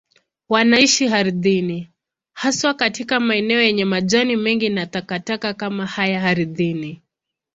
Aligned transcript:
Wanaishi 0.49 1.07
ardhini, 1.07 1.89
haswa 2.33 2.73
katika 2.73 3.19
maeneo 3.19 3.61
yenye 3.61 3.85
majani 3.85 4.35
mengi 4.35 4.69
na 4.69 4.85
takataka 4.85 5.53
kama 5.53 5.85
haya 5.85 6.23
ardhini. 6.23 7.01